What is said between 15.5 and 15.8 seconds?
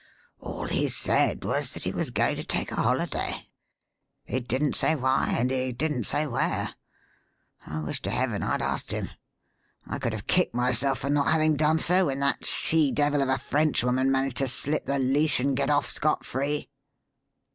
get